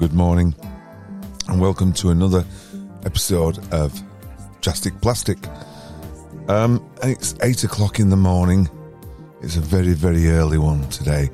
[0.00, 0.54] good morning,
[1.48, 2.42] and welcome to another
[3.04, 4.02] episode of
[4.62, 5.36] Drastic Plastic.
[6.48, 8.70] Um, it's eight o'clock in the morning.
[9.42, 11.28] It's a very, very early one today.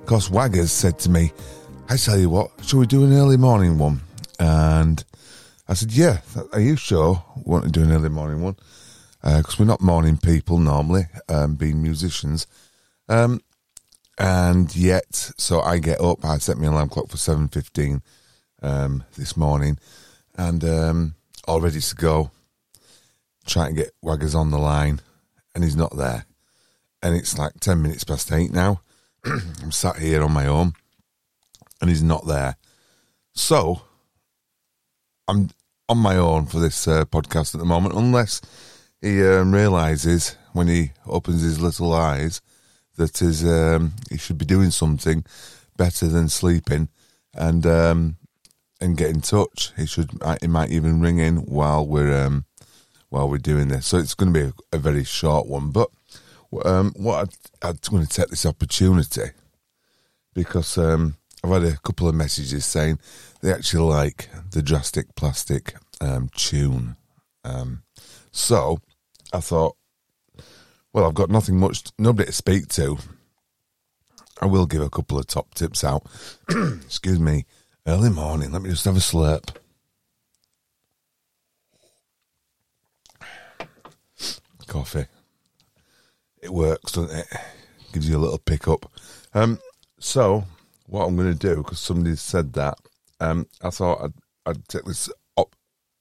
[0.00, 1.30] Because Waggers said to me,
[1.90, 4.00] I tell you what, shall we do an early morning one?
[4.40, 5.04] And
[5.68, 6.22] I said, Yeah,
[6.54, 8.56] are you sure we want to do an early morning one?
[9.22, 12.46] Because uh, we're not morning people normally, um, being musicians.
[13.10, 13.42] Um,
[14.18, 16.24] and yet, so I get up.
[16.24, 18.02] I set my alarm clock for seven fifteen
[18.62, 19.78] um, this morning,
[20.36, 21.14] and um,
[21.46, 22.30] all ready to go.
[23.46, 25.00] Trying to get Waggers on the line,
[25.54, 26.24] and he's not there.
[27.02, 28.80] And it's like ten minutes past eight now.
[29.24, 30.72] I'm sat here on my own,
[31.80, 32.56] and he's not there.
[33.34, 33.82] So
[35.28, 35.50] I'm
[35.88, 38.40] on my own for this uh, podcast at the moment, unless
[39.00, 42.40] he um, realizes when he opens his little eyes
[42.96, 45.24] that is um, he should be doing something
[45.76, 46.88] better than sleeping
[47.34, 48.16] and um,
[48.80, 49.72] and get in touch.
[49.76, 52.44] He should he might even ring in while we're um,
[53.08, 53.86] while we're doing this.
[53.86, 55.70] So it's going to be a, a very short one.
[55.70, 55.90] But
[56.64, 57.28] um, what
[57.62, 59.30] I, I'm going to take this opportunity
[60.34, 62.98] because um, I've had a couple of messages saying
[63.40, 66.96] they actually like the drastic plastic um, tune.
[67.44, 67.82] Um,
[68.32, 68.80] so
[69.32, 69.76] I thought
[70.96, 72.96] well, I've got nothing much, nobody to speak to.
[74.40, 76.06] I will give a couple of top tips out.
[76.48, 77.44] Excuse me.
[77.86, 78.50] Early morning.
[78.50, 79.54] Let me just have a slurp.
[84.66, 85.04] Coffee.
[86.42, 87.26] It works, doesn't it?
[87.92, 88.90] Gives you a little pickup.
[89.34, 89.58] Um,
[90.00, 90.44] so,
[90.86, 92.78] what I'm going to do, because somebody said that,
[93.20, 94.14] um, I thought I'd,
[94.46, 95.56] I'd take this op-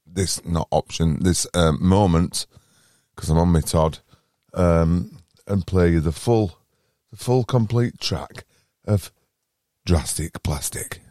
[0.08, 2.48] this not option, this um, moment,
[3.14, 4.00] because I'm on my Todd,
[4.56, 5.18] um,
[5.48, 6.58] and play you the full,
[7.12, 8.46] the full complete track
[8.86, 9.12] of
[9.86, 10.90] Drastic Plastic.
[10.90, 11.05] Plastic,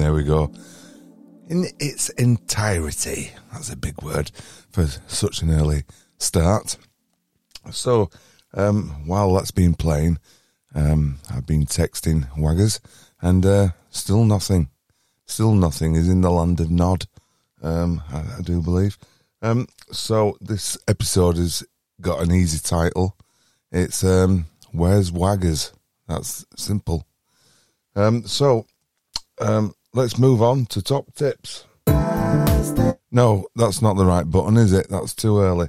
[0.00, 0.50] there we go.
[1.48, 3.32] In its entirety.
[3.52, 4.30] That's a big word
[4.70, 5.84] for such an early
[6.16, 6.78] start.
[7.70, 8.08] So,
[8.54, 10.18] um, while that's been playing,
[10.74, 12.80] um, I've been texting Waggers,
[13.20, 14.70] and uh, still nothing.
[15.26, 17.04] Still nothing is in the land of Nod,
[17.62, 18.96] um, I, I, do believe.
[19.42, 21.62] Um, so, this episode has
[22.00, 23.16] got an easy title.
[23.70, 25.72] It's um, Where's Waggers?
[26.08, 27.06] That's simple.
[27.94, 28.66] Um, so,
[29.40, 31.66] um, let's move on to top tips.
[33.12, 34.88] No, that's not the right button, is it?
[34.88, 35.68] That's too early.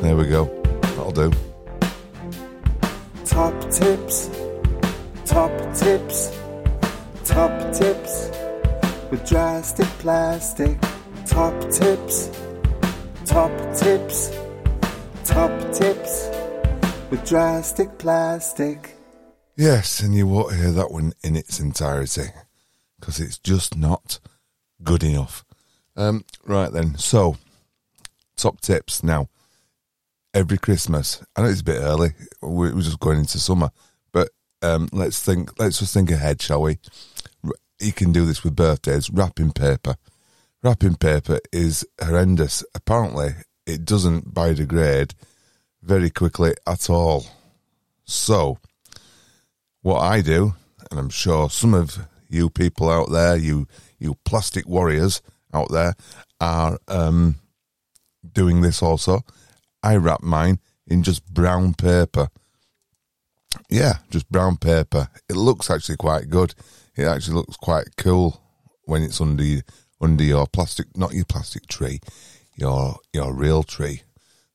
[0.00, 0.46] There we go.
[0.80, 1.32] That'll do.
[3.24, 4.30] Top tips.
[5.26, 6.38] Top tips.
[7.24, 8.30] Top tips.
[9.10, 10.78] With drastic plastic.
[11.26, 12.30] Top tips.
[13.26, 14.30] Top tips.
[15.24, 16.28] Top tips.
[17.10, 18.96] With drastic plastic.
[19.56, 22.30] Yes, and you won't hear that one in its entirety
[22.98, 24.18] because it's just not
[24.82, 25.44] good enough.
[25.96, 27.36] Um, right then, so
[28.36, 29.28] top tips now.
[30.32, 32.10] Every Christmas, I know it's a bit early.
[32.42, 33.70] We're just going into summer,
[34.12, 34.30] but
[34.62, 35.60] um, let's think.
[35.60, 36.78] Let's just think ahead, shall we?
[37.78, 39.10] You can do this with birthdays.
[39.10, 39.96] Wrapping paper.
[40.60, 42.64] Wrapping paper is horrendous.
[42.74, 45.12] Apparently, it doesn't biodegrade
[45.82, 47.26] very quickly at all.
[48.04, 48.58] So,
[49.82, 50.54] what I do,
[50.90, 51.98] and I'm sure some of
[52.34, 53.66] you people out there, you
[53.98, 55.22] you plastic warriors
[55.52, 55.94] out there,
[56.40, 57.36] are um,
[58.32, 59.22] doing this also.
[59.82, 62.28] I wrap mine in just brown paper.
[63.70, 65.08] Yeah, just brown paper.
[65.28, 66.54] It looks actually quite good.
[66.96, 68.40] It actually looks quite cool
[68.84, 69.62] when it's under
[70.00, 72.00] under your plastic, not your plastic tree,
[72.56, 74.02] your your real tree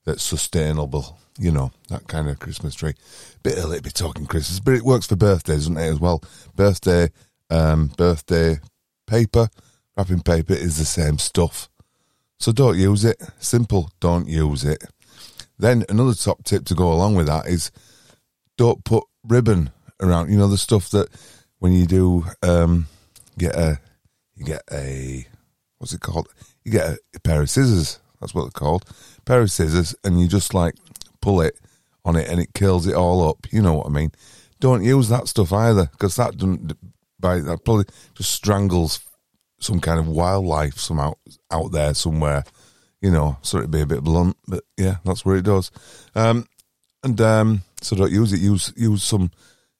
[0.06, 1.18] that's sustainable.
[1.38, 2.94] You know that kind of Christmas tree.
[3.44, 5.88] Bit early to be talking Christmas, but it works for birthdays, doesn't it?
[5.88, 6.22] As well,
[6.56, 7.10] birthday,
[7.50, 8.60] um, birthday
[9.08, 9.50] paper,
[9.98, 11.70] wrapping paper is the same stuff.
[12.40, 13.22] So don't use it.
[13.40, 13.92] Simple.
[14.00, 14.84] Don't use it.
[15.58, 17.72] Then another top tip to go along with that is
[18.58, 20.32] don't put ribbon around.
[20.32, 21.10] You know the stuff that
[21.60, 22.88] when you do um,
[23.38, 23.80] get a
[24.36, 25.28] you get a
[25.78, 26.30] what's it called?
[26.64, 28.00] You get a, a pair of scissors.
[28.22, 28.86] That's what they're called.
[29.18, 30.76] A pair of scissors, and you just like
[31.22, 31.60] pull it
[32.06, 33.48] on it, and it kills it all up.
[33.52, 34.12] You know what I mean?
[34.60, 36.78] Don't use that stuff either, because that doesn't.
[37.20, 37.86] By that probably
[38.16, 39.02] just strangles
[39.60, 41.16] some kind of wildlife somehow
[41.52, 42.44] out, there somewhere
[43.02, 45.72] you know, sorry to be a bit blunt, but yeah, that's where it does.
[46.16, 46.46] Um,
[47.04, 48.42] and um, so don't use it.
[48.42, 49.32] Use use some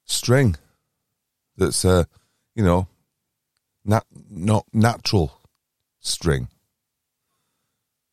[0.06, 0.56] string
[1.58, 2.06] that's uh,
[2.56, 2.88] you know,
[3.84, 5.34] nat not natural
[6.00, 6.48] string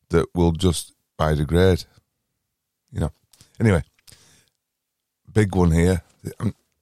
[0.09, 1.85] that will just biodegrade.
[2.91, 3.11] You know.
[3.59, 3.83] Anyway,
[5.31, 6.01] big one here.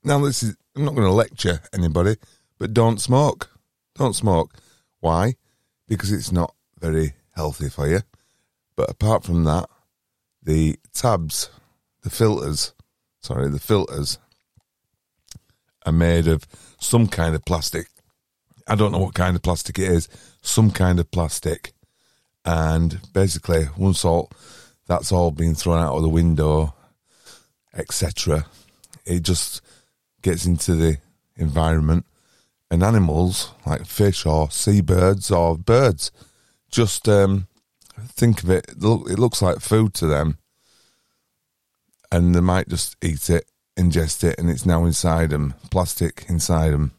[0.03, 0.55] Now this is.
[0.75, 2.17] I'm not going to lecture anybody,
[2.57, 3.49] but don't smoke.
[3.95, 4.53] Don't smoke.
[4.99, 5.35] Why?
[5.87, 7.99] Because it's not very healthy for you.
[8.75, 9.69] But apart from that,
[10.43, 11.49] the tabs,
[12.01, 12.73] the filters,
[13.21, 14.19] sorry, the filters
[15.85, 16.45] are made of
[16.79, 17.87] some kind of plastic.
[18.67, 20.09] I don't know what kind of plastic it is,
[20.41, 21.73] some kind of plastic.
[22.43, 24.31] And basically, once all
[24.87, 26.73] that's all been thrown out of the window,
[27.73, 28.45] etc.,
[29.05, 29.61] it just
[30.21, 30.97] gets into the
[31.37, 32.05] environment.
[32.71, 36.11] And animals like fish or seabirds or birds
[36.75, 37.47] just um,
[37.97, 40.37] think of it, it looks like food to them,
[42.11, 43.45] and they might just eat it,
[43.77, 46.91] ingest it, and it's now inside them, plastic inside them,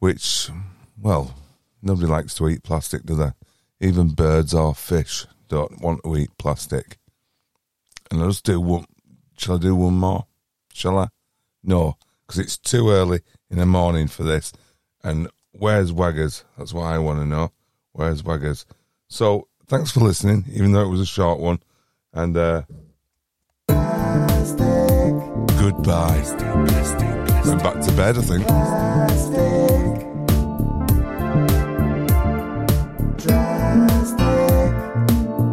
[0.00, 0.50] which,
[1.00, 1.34] well,
[1.80, 3.30] nobody likes to eat plastic, do they?
[3.80, 6.98] Even birds or fish don't want to eat plastic.
[8.10, 8.86] And I'll just do one.
[9.36, 10.26] Shall I do one more?
[10.72, 11.08] Shall I?
[11.62, 14.52] No, because it's too early in the morning for this.
[15.08, 16.44] And where's Waggers?
[16.58, 17.50] That's what I want to know.
[17.92, 18.66] Where's Waggers?
[19.08, 21.60] So thanks for listening, even though it was a short one.
[22.12, 22.64] And uh,
[25.58, 26.22] goodbye.
[27.46, 28.44] Went back to bed, I think.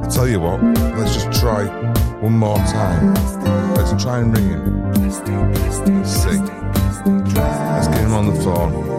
[0.03, 0.61] I tell you what,
[0.97, 1.65] let's just try
[2.19, 3.13] one more time.
[3.75, 4.91] Let's try and ring him.
[5.01, 5.19] Let's
[7.87, 8.94] get him on the phone.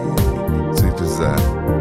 [1.17, 1.76] See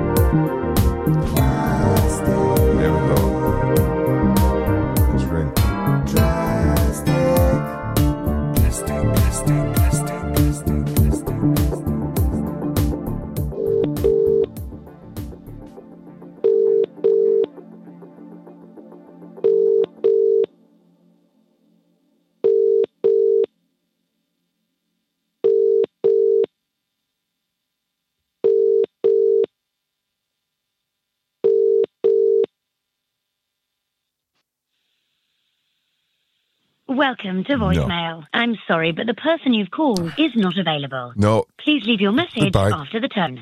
[36.89, 38.25] Welcome to voicemail.
[38.33, 41.15] I'm sorry, but the person you've called is not available.
[41.17, 41.47] No.
[41.59, 42.71] Please leave your message Goodbye.
[42.71, 43.35] after the tone.